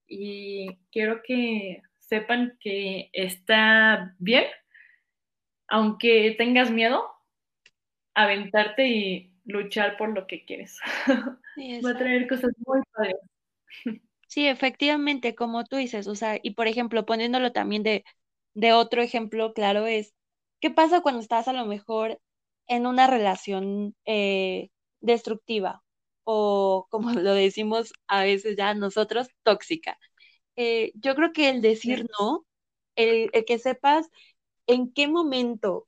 [0.05, 4.45] y quiero que sepan que está bien,
[5.67, 7.03] aunque tengas miedo,
[8.13, 10.79] aventarte y luchar por lo que quieres.
[11.85, 13.15] Va a traer cosas muy padres.
[14.29, 18.03] Sí, efectivamente, como tú dices, o sea, y por ejemplo, poniéndolo también de,
[18.55, 20.13] de otro ejemplo claro es,
[20.59, 22.19] ¿qué pasa cuando estás a lo mejor
[22.67, 25.81] en una relación eh, destructiva
[26.25, 29.97] o como lo decimos a veces ya nosotros, tóxica?
[30.55, 32.45] Eh, yo creo que el decir no,
[32.95, 34.09] el, que sepas
[34.67, 35.87] en qué momento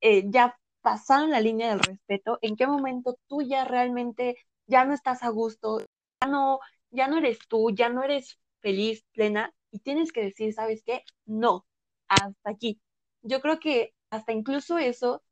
[0.00, 4.94] eh, ya pasaron la línea del respeto, en qué momento tú ya realmente ya no
[4.94, 5.80] estás a gusto,
[6.20, 10.52] ya no, ya no eres tú, ya no eres feliz, plena, y tienes que decir,
[10.54, 11.02] ¿sabes qué?
[11.26, 11.66] No,
[12.08, 12.80] hasta aquí.
[13.22, 15.22] Yo creo que hasta incluso eso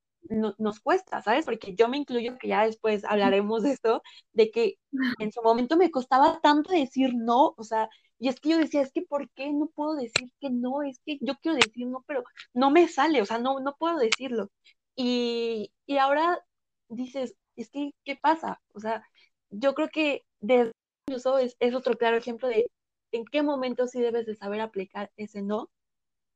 [0.58, 1.44] nos cuesta, ¿sabes?
[1.44, 4.74] Porque yo me incluyo, que ya después hablaremos de esto, de que
[5.20, 8.83] en su momento me costaba tanto decir no, o sea, y es que yo decía,
[8.83, 10.83] es que ¿por qué no puedo decir que no?
[10.83, 13.98] Es que yo quiero decir no, pero no me sale, o sea, no, no puedo
[13.98, 14.50] decirlo.
[14.96, 16.40] Y, y ahora
[16.88, 18.61] dices, es que, ¿qué pasa?
[18.74, 19.04] O sea,
[19.50, 20.72] yo creo que desde
[21.07, 22.70] incluso es, es otro claro ejemplo de
[23.12, 25.70] en qué momento sí debes de saber aplicar ese no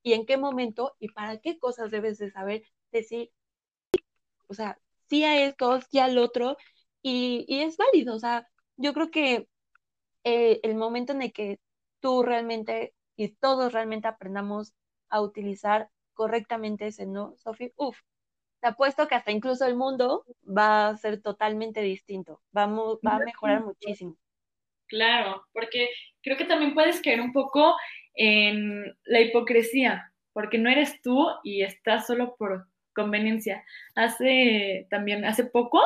[0.02, 3.30] y en qué momento y para qué cosas debes de saber decir,
[4.48, 6.56] o sea, sí a esto, sí al otro,
[7.02, 9.48] y, y es válido, o sea, yo creo que
[10.24, 11.60] eh, el momento en el que
[12.02, 14.74] tú realmente y todos realmente aprendamos
[15.08, 17.98] a utilizar correctamente ese no, Sofía, uff,
[18.60, 23.18] te apuesto que hasta incluso el mundo va a ser totalmente distinto, va va a
[23.18, 24.16] mejorar muchísimo.
[24.86, 25.88] Claro, porque
[26.22, 27.74] creo que también puedes caer un poco
[28.14, 33.64] en la hipocresía, porque no eres tú y estás solo por conveniencia.
[33.94, 35.80] Hace también, hace poco,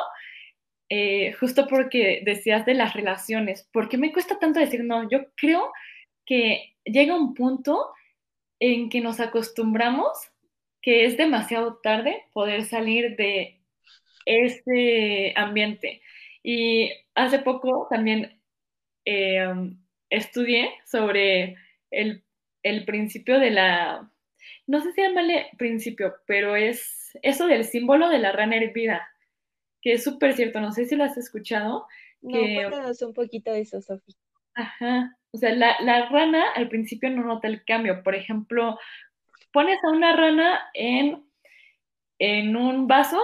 [0.89, 5.09] eh, justo porque decías de las relaciones, ¿por qué me cuesta tanto decir no?
[5.09, 5.96] Yo creo que
[6.85, 7.93] llega un punto
[8.59, 10.09] en que nos acostumbramos
[10.83, 13.61] que es demasiado tarde poder salir de
[14.25, 16.01] ese ambiente.
[16.43, 18.41] Y hace poco también
[19.05, 19.45] eh,
[20.11, 21.57] estudié sobre
[21.91, 22.23] el,
[22.63, 24.11] el, principio de la,
[24.69, 29.09] no sé si llamarle principio, pero es eso del símbolo de la rana hervida,
[29.83, 31.87] que es súper cierto, no sé si lo has escuchado.
[32.23, 34.15] No, cuéntanos un poquito de eso, Sofía.
[34.55, 38.03] Ajá, o sea, la, rana al principio no nota el cambio.
[38.03, 38.79] Por ejemplo,
[39.53, 41.27] pones a una rana en,
[42.19, 43.21] en un vaso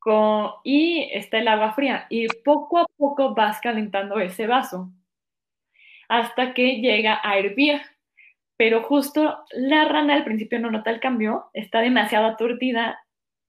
[0.00, 4.90] con, y está el agua fría y poco a poco vas calentando ese vaso
[6.08, 7.80] hasta que llega a hervir.
[8.56, 12.98] Pero justo la rana al principio no nota el cambio, está demasiado aturdida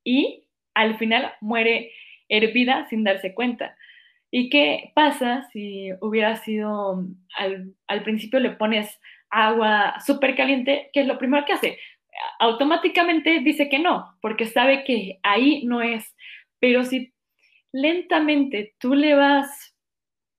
[0.03, 1.93] y al final muere
[2.29, 3.75] hervida sin darse cuenta.
[4.31, 7.05] ¿Y qué pasa si hubiera sido,
[7.37, 10.89] al, al principio le pones agua súper caliente?
[10.93, 11.79] ¿Qué es lo primero que hace?
[12.39, 16.15] Automáticamente dice que no, porque sabe que ahí no es.
[16.59, 17.13] Pero si
[17.71, 19.75] lentamente tú le vas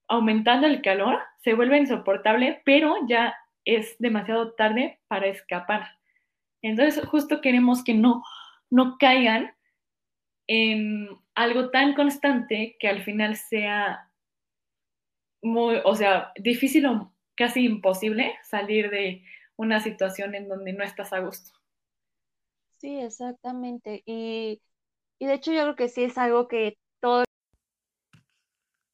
[0.09, 5.89] aumentando el calor, se vuelve insoportable, pero ya es demasiado tarde para escapar.
[6.63, 8.23] Entonces, justo queremos que no,
[8.71, 9.53] no caigan
[10.49, 14.11] en algo tan constante que al final sea
[15.43, 19.23] muy, o sea, difícil o casi imposible salir de
[19.57, 21.53] una situación en donde no estás a gusto.
[22.79, 24.03] Sí, exactamente.
[24.07, 24.61] Y,
[25.19, 27.25] y de hecho yo creo que sí es algo que todo...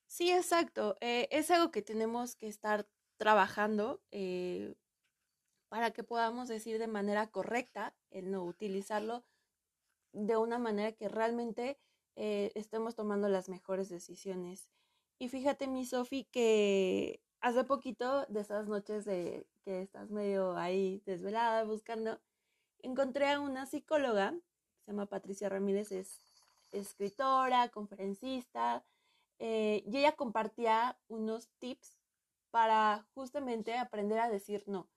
[0.07, 0.97] Sí, exacto.
[1.01, 2.87] Eh, es algo que tenemos que estar
[3.17, 4.75] trabajando eh,
[5.69, 9.25] para que podamos decir de manera correcta el no utilizarlo
[10.14, 11.79] de una manera que realmente
[12.16, 14.70] eh, estemos tomando las mejores decisiones.
[15.18, 21.03] Y fíjate, mi Sofi, que hace poquito de esas noches de que estás medio ahí
[21.05, 22.20] desvelada buscando,
[22.79, 24.35] encontré a una psicóloga,
[24.85, 26.20] se llama Patricia Ramírez, es
[26.72, 28.85] escritora, conferencista,
[29.38, 31.98] eh, y ella compartía unos tips
[32.50, 34.88] para justamente aprender a decir no.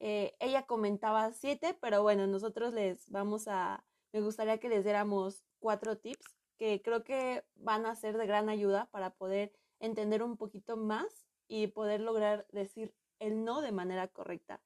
[0.00, 3.84] Eh, ella comentaba siete, pero bueno, nosotros les vamos a,
[4.14, 6.24] me gustaría que les diéramos cuatro tips
[6.56, 11.26] que creo que van a ser de gran ayuda para poder entender un poquito más
[11.48, 14.62] y poder lograr decir el no de manera correcta.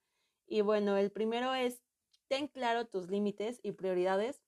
[0.46, 1.82] Y bueno, el primero es
[2.28, 4.42] ten claro tus límites y prioridades,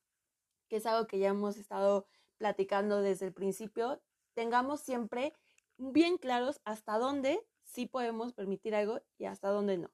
[0.68, 4.02] que es algo que ya hemos estado platicando desde el principio.
[4.34, 5.32] Tengamos siempre
[5.78, 9.90] bien claros hasta dónde sí podemos permitir algo y hasta dónde no.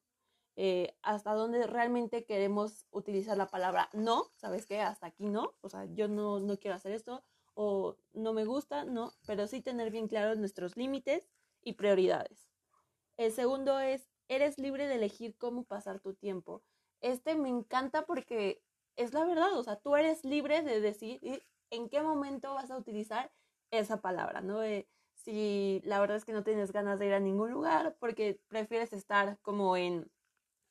[0.59, 4.81] Eh, hasta dónde realmente queremos utilizar la palabra no, ¿sabes qué?
[4.81, 8.85] Hasta aquí no, o sea, yo no, no quiero hacer esto o no me gusta,
[8.85, 11.29] no, pero sí tener bien claros nuestros límites
[11.63, 12.49] y prioridades.
[13.19, 16.63] El segundo es, eres libre de elegir cómo pasar tu tiempo.
[17.01, 18.63] Este me encanta porque
[18.97, 21.21] es la verdad, o sea, tú eres libre de decir
[21.71, 23.33] en qué momento vas a utilizar
[23.71, 24.63] esa palabra, ¿no?
[24.63, 28.41] Eh, si la verdad es que no tienes ganas de ir a ningún lugar porque
[28.49, 30.11] prefieres estar como en,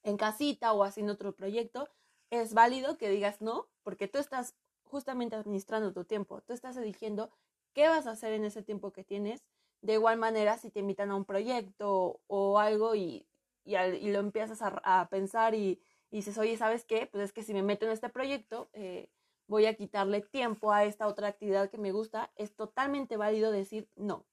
[0.06, 1.90] en casita o haciendo otro proyecto,
[2.30, 7.32] es válido que digas no, porque tú estás justamente administrando tu tiempo, tú estás eligiendo
[7.74, 9.44] qué vas a hacer en ese tiempo que tienes.
[9.82, 13.28] De igual manera, si te invitan a un proyecto o algo y,
[13.66, 17.08] y, lo empiezas a, pensar y, dices, oye, ¿sabes qué?
[17.08, 19.10] Pues es que si me meto en este proyecto, eh,
[19.48, 23.90] voy a quitarle tiempo a esta otra actividad que me gusta, es totalmente válido decir
[23.96, 24.26] no.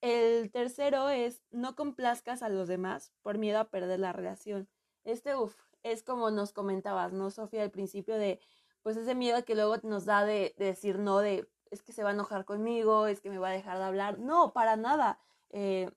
[0.00, 4.68] El tercero es no complazcas a los demás por miedo a perder la relación.
[5.04, 7.62] Este, uff, es como nos comentabas, ¿no, Sofía?
[7.62, 8.40] Al principio de,
[8.82, 12.10] pues ese miedo que luego nos da de, decir no, de, es que se va
[12.10, 14.18] a enojar conmigo, es que me va a dejar de hablar.
[14.18, 15.18] No, para nada.
[15.50, 15.90] Eh,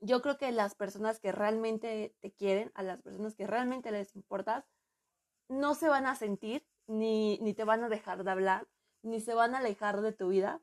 [0.00, 4.14] yo creo que las personas que realmente te quieren, a las personas que realmente les
[4.16, 4.64] importas,
[5.48, 8.68] no se van a sentir, ni, ni te van a dejar de hablar,
[9.02, 10.60] ni se van a alejar de tu vida,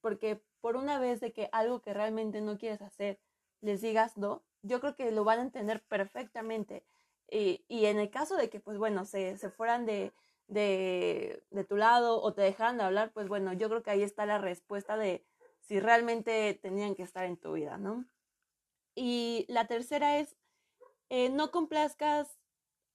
[0.00, 3.20] porque por una vez de que algo que realmente no quieres hacer,
[3.60, 6.86] les digas no, yo creo que lo van a entender perfectamente.
[7.28, 10.12] Y, en el caso de que, pues bueno, se, se fueran de,
[10.48, 14.02] de, de, tu lado o te dejaran de hablar, pues bueno, yo creo que ahí
[14.02, 15.24] está la respuesta de
[15.62, 18.04] si realmente tenían que estar en tu vida, ¿no?
[18.94, 20.36] Y la tercera es,
[21.08, 22.38] eh, no complazcas,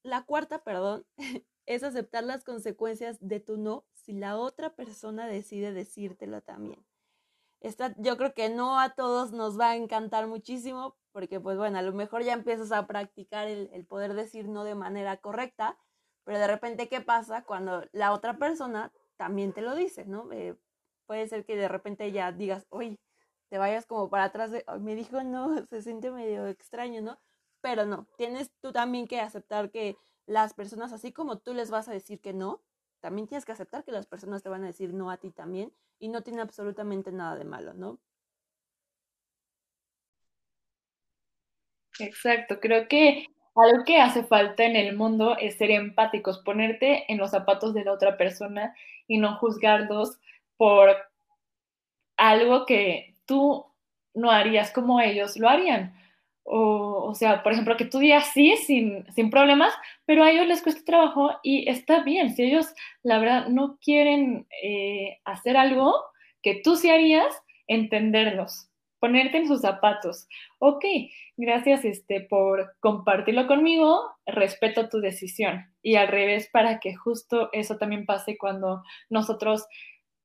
[0.04, 1.06] la cuarta, perdón,
[1.66, 6.86] es aceptar las consecuencias de tu no si la otra persona decide decírtelo también
[7.98, 11.82] yo creo que no a todos nos va a encantar muchísimo, porque pues bueno, a
[11.82, 15.78] lo mejor ya empiezas a practicar el, el poder decir no de manera correcta,
[16.24, 20.32] pero de repente, ¿qué pasa cuando la otra persona también te lo dice, ¿no?
[20.32, 20.58] Eh,
[21.06, 23.00] puede ser que de repente ya digas, oye,
[23.50, 27.20] te vayas como para atrás de, me dijo no, se siente medio extraño, ¿no?
[27.62, 31.88] Pero no, tienes tú también que aceptar que las personas, así como tú les vas
[31.88, 32.62] a decir que no,
[33.02, 35.74] también tienes que aceptar que las personas te van a decir no a ti también
[36.00, 38.00] y no tiene absolutamente nada de malo, ¿no?
[42.00, 47.18] Exacto, creo que algo que hace falta en el mundo es ser empáticos, ponerte en
[47.18, 48.76] los zapatos de la otra persona
[49.08, 50.20] y no juzgarlos
[50.58, 50.96] por
[52.18, 53.66] algo que tú
[54.14, 55.96] no harías como ellos lo harían.
[56.50, 59.74] O, o, sea, por ejemplo, que tú digas sí sin, sin problemas,
[60.06, 62.34] pero a ellos les cuesta trabajo y está bien.
[62.34, 65.94] Si ellos, la verdad, no quieren eh, hacer algo
[66.42, 70.30] que tú sí harías, entenderlos, ponerte en sus zapatos.
[70.60, 70.86] Ok,
[71.36, 75.66] gracias este, por compartirlo conmigo, respeto tu decisión.
[75.82, 79.68] Y al revés, para que justo eso también pase cuando nosotros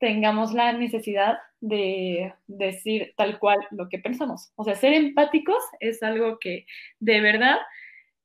[0.02, 4.50] tengamos la necesidad de decir tal cual lo que pensamos.
[4.56, 6.66] O sea, ser empáticos es algo que
[6.98, 7.58] de verdad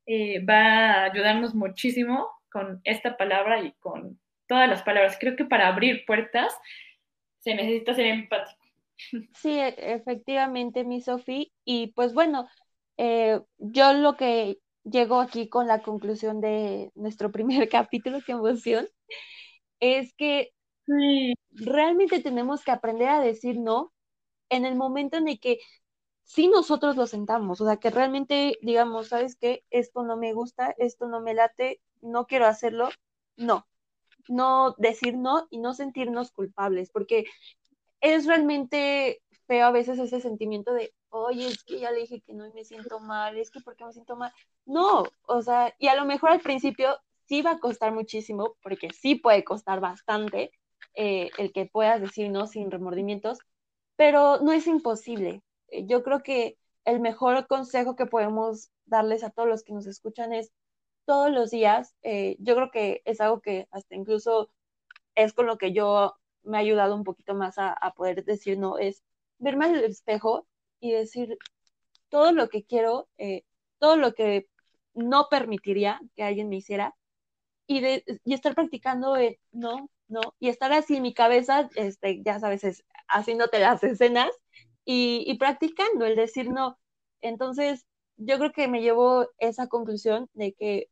[0.07, 5.17] eh, va a ayudarnos muchísimo con esta palabra y con todas las palabras.
[5.19, 6.51] Creo que para abrir puertas
[7.41, 8.57] se necesita ser empático.
[9.35, 11.53] Sí, e, efectivamente, mi Sofi.
[11.63, 12.47] Y pues bueno,
[12.97, 18.87] eh, yo lo que llego aquí con la conclusión de nuestro primer capítulo, qué emoción,
[19.79, 20.53] es que
[21.52, 23.93] realmente tenemos que aprender a decir no
[24.50, 25.60] en el momento en el que
[26.23, 29.65] sí nosotros lo sentamos, o sea, que realmente digamos, ¿sabes qué?
[29.71, 32.89] Esto no me gusta, esto no me late, no quiero hacerlo,
[33.38, 33.67] no.
[34.30, 37.26] No decir no y no sentirnos culpables, porque
[38.02, 42.34] es realmente feo a veces ese sentimiento de, oye, es que ya le dije que
[42.34, 44.34] no y me siento mal, es que ¿por qué me siento mal?
[44.65, 46.97] No, o sea, y a lo mejor al principio
[47.28, 50.52] sí va a costar muchísimo, porque sí puede costar bastante,
[50.97, 53.38] eh, el que puedas decir no sin remordimientos,
[53.97, 55.43] pero no es imposible.
[55.69, 59.86] Eh, yo creo que el mejor consejo que podemos darles a todos los que nos
[59.88, 60.51] escuchan es
[61.05, 64.49] todos los días, eh, yo creo que es algo que hasta incluso
[65.15, 68.78] es con lo que yo me ha ayudado un poquito más a, poder decir no,
[68.80, 69.03] es
[69.39, 70.47] verme al espejo
[70.80, 71.38] y decir
[72.09, 73.09] todo lo que quiero,
[73.80, 74.47] todo lo que
[74.93, 76.95] no permitiría que alguien me hiciera
[77.67, 79.15] y, de, y estar practicando
[79.51, 80.22] no, ¿no?
[80.39, 84.32] Y estar así en mi cabeza, este, ya sabes, es, haciéndote las escenas
[84.86, 86.80] y, y practicando el decir no.
[87.22, 87.86] Entonces,
[88.18, 90.89] yo creo que me llevo esa conclusión de que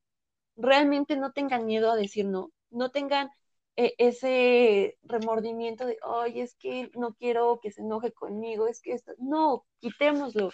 [0.56, 3.30] realmente no tengan miedo a decir no, no tengan
[3.78, 8.94] eh, ese remordimiento de, ay, es que no quiero que se enoje conmigo, es que
[8.94, 10.50] esto, no, quitémoslo,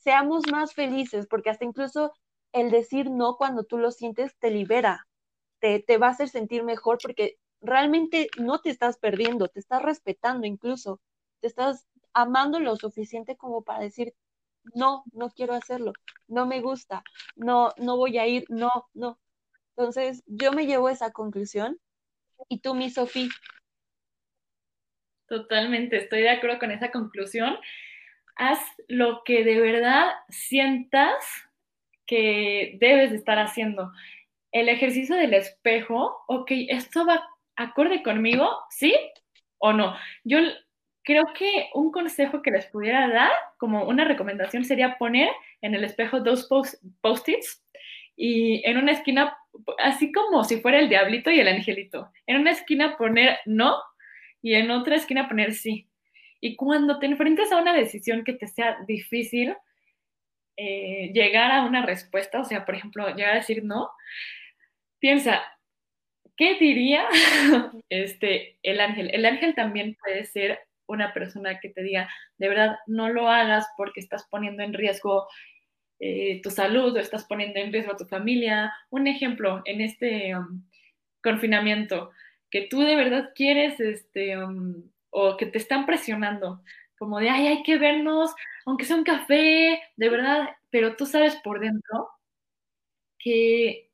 [0.00, 2.12] seamos más felices, porque hasta incluso
[2.52, 5.06] el decir no cuando tú lo sientes te libera,
[5.60, 7.36] te, te va a hacer sentir mejor porque
[7.66, 11.00] realmente no te estás perdiendo, te estás respetando incluso,
[11.40, 14.14] te estás amando lo suficiente como para decir,
[14.74, 15.92] no, no quiero hacerlo,
[16.28, 17.02] no me gusta,
[17.36, 19.18] no, no voy a ir, no, no.
[19.76, 21.78] Entonces, yo me llevo esa conclusión.
[22.48, 23.28] ¿Y tú, mi Sofía?
[25.28, 27.58] Totalmente, estoy de acuerdo con esa conclusión.
[28.36, 31.24] Haz lo que de verdad sientas
[32.06, 33.92] que debes estar haciendo.
[34.52, 38.94] El ejercicio del espejo, ok, esto va acorde conmigo, ¿sí
[39.58, 39.96] o no?
[40.24, 40.38] Yo
[41.02, 45.30] creo que un consejo que les pudiera dar, como una recomendación, sería poner
[45.62, 46.48] en el espejo dos
[47.00, 47.64] post-its
[48.16, 49.36] y en una esquina,
[49.78, 53.76] así como si fuera el diablito y el angelito, en una esquina poner no
[54.42, 55.88] y en otra esquina poner sí.
[56.40, 59.56] Y cuando te enfrentes a una decisión que te sea difícil,
[60.56, 63.90] eh, llegar a una respuesta, o sea, por ejemplo, llegar a decir no,
[64.98, 65.42] piensa,
[66.36, 67.06] ¿qué diría
[67.88, 69.10] este, el ángel?
[69.12, 72.08] El ángel también puede ser una persona que te diga,
[72.38, 75.26] de verdad, no lo hagas porque estás poniendo en riesgo
[75.98, 78.72] eh, tu salud o estás poniendo en riesgo tu familia.
[78.90, 80.64] Un ejemplo, en este um,
[81.22, 82.10] confinamiento,
[82.50, 86.62] que tú de verdad quieres, este, um, o que te están presionando,
[86.98, 88.34] como de, ay, hay que vernos,
[88.64, 92.08] aunque sea un café, de verdad, pero tú sabes por dentro
[93.18, 93.85] que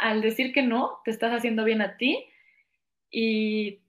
[0.00, 2.26] al decir que no, te estás haciendo bien a ti
[3.10, 3.80] y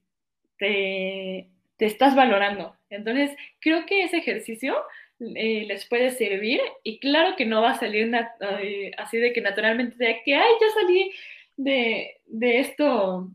[0.58, 2.76] te, te estás valorando.
[2.90, 4.76] Entonces, creo que ese ejercicio
[5.20, 8.12] eh, les puede servir y claro que no va a salir
[8.60, 11.12] eh, así de que naturalmente de que, ay, ya salí
[11.56, 13.30] de, de esto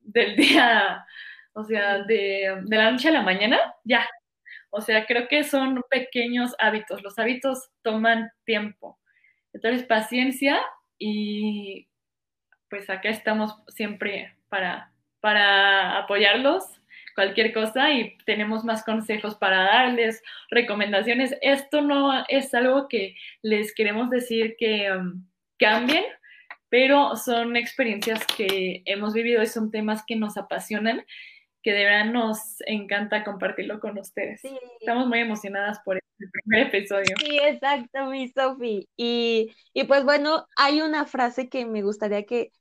[0.00, 1.04] del día,
[1.52, 4.08] o sea, de, de la noche a la mañana, ya.
[4.70, 7.02] O sea, creo que son pequeños hábitos.
[7.02, 9.00] Los hábitos toman tiempo.
[9.52, 10.60] Entonces, paciencia
[10.96, 11.88] y
[12.70, 16.80] pues acá estamos siempre para, para apoyarlos
[17.14, 21.36] cualquier cosa y tenemos más consejos para darles, recomendaciones.
[21.42, 25.26] Esto no es algo que les queremos decir que um,
[25.58, 26.04] cambien,
[26.68, 31.04] pero son experiencias que hemos vivido y son temas que nos apasionan,
[31.62, 34.40] que de verdad nos encanta compartirlo con ustedes.
[34.80, 37.16] Estamos muy emocionadas por el primer episodio.
[37.18, 38.88] Sí, exacto, mi Sofi.
[38.96, 42.52] Y, y pues bueno, hay una frase que me gustaría que,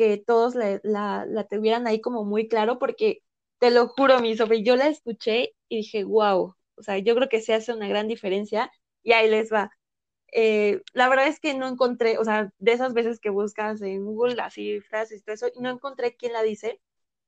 [0.00, 3.22] que todos la, la, la tuvieran ahí como muy claro, porque
[3.58, 7.28] te lo juro, mi Sofía, yo la escuché y dije, wow, o sea, yo creo
[7.28, 8.72] que se hace una gran diferencia
[9.02, 9.70] y ahí les va.
[10.32, 14.06] Eh, la verdad es que no encontré, o sea, de esas veces que buscas en
[14.06, 16.80] Google así frases y todo eso, no encontré quién la dice,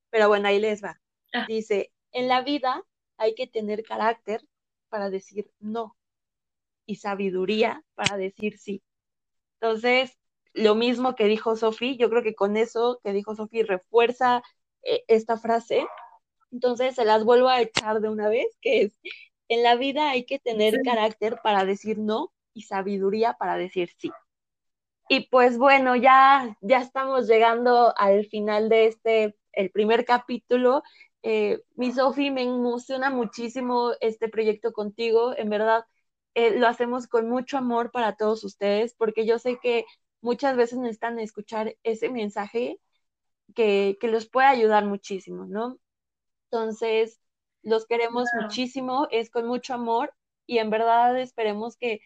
[0.09, 0.99] pero bueno, ahí les va.
[1.31, 1.45] Ah.
[1.47, 2.83] Dice, en la vida
[3.17, 4.41] hay que tener carácter
[4.89, 5.95] para decir no
[6.87, 8.81] y sabiduría para decir sí.
[9.61, 10.17] Entonces,
[10.53, 14.43] lo mismo que dijo Sofi, yo creo que con eso que dijo Sofi refuerza
[14.83, 15.85] eh, esta frase
[16.53, 18.99] entonces se las vuelvo a echar de una vez, que es,
[19.49, 24.11] en la vida hay que tener carácter para decir no y sabiduría para decir sí.
[25.09, 30.83] Y pues bueno, ya, ya estamos llegando al final de este, el primer capítulo.
[31.23, 35.33] Eh, mi Sofi, me emociona muchísimo este proyecto contigo.
[35.35, 35.85] En verdad,
[36.35, 39.85] eh, lo hacemos con mucho amor para todos ustedes, porque yo sé que
[40.23, 42.79] muchas veces necesitan escuchar ese mensaje
[43.53, 45.77] que, que los puede ayudar muchísimo, ¿no?
[46.45, 47.19] Entonces,
[47.63, 50.13] los queremos muchísimo, es con mucho amor
[50.45, 52.01] y en verdad esperemos que,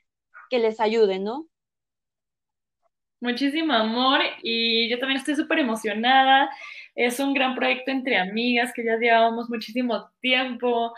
[0.49, 1.47] les ayude, ¿no?
[3.19, 6.49] Muchísimo amor y yo también estoy súper emocionada.
[6.95, 10.93] Es un gran proyecto entre amigas que ya llevábamos muchísimo tiempo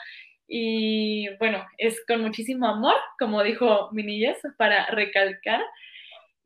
[0.48, 5.62] y bueno, es con muchísimo amor, como dijo Minillas, para recalcar.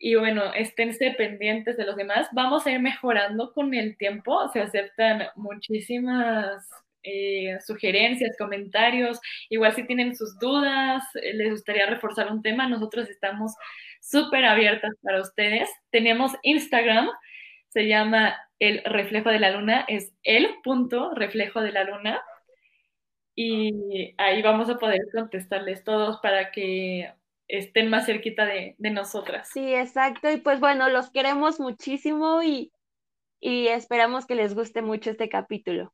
[0.05, 2.27] Y bueno, esténse pendientes de los demás.
[2.33, 4.49] Vamos a ir mejorando con el tiempo.
[4.49, 6.69] Se aceptan muchísimas
[7.03, 13.09] eh, sugerencias, comentarios, igual si tienen sus dudas, eh, les gustaría reforzar un tema, nosotros
[13.09, 13.53] estamos
[14.01, 15.69] súper abiertas para ustedes.
[15.89, 17.09] Tenemos Instagram,
[17.69, 22.21] se llama El Reflejo de la Luna, es el punto reflejo de la luna.
[23.35, 27.09] Y ahí vamos a poder contestarles todos para que
[27.57, 29.49] estén más cerquita de, nosotras.
[29.53, 30.31] Sí, exacto.
[30.31, 32.71] Y pues bueno, los queremos muchísimo y,
[33.39, 35.93] y esperamos que les guste mucho este capítulo.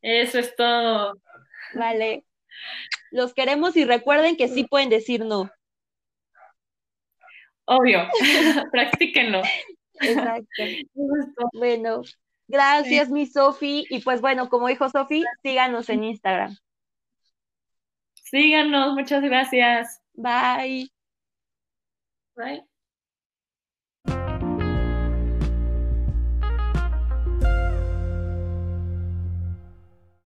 [0.00, 1.20] Eso es todo.
[1.74, 2.24] Vale.
[3.10, 5.50] Los queremos y recuerden que sí pueden decir no.
[7.66, 8.08] Obvio,
[8.72, 9.42] practíquenlo.
[10.00, 10.62] Exacto.
[11.52, 12.02] Bueno,
[12.48, 13.84] gracias, mi Sofi.
[13.90, 16.56] Y pues bueno, como dijo Sofi, síganos en Instagram.
[18.30, 20.00] Síganos, muchas gracias.
[20.14, 20.90] Bye.
[22.36, 22.69] Bye.